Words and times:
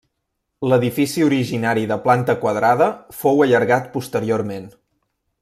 L'edifici 0.69 1.25
originari 1.25 1.83
de 1.91 1.97
planta 2.07 2.37
quadrada 2.45 2.89
fou 3.19 3.45
allargat 3.47 3.87
posteriorment. 3.99 4.69